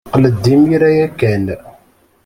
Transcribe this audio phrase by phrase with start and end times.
[0.07, 1.45] Qqel-d imir-a ya kan.